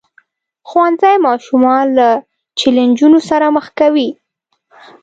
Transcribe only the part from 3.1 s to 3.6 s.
سره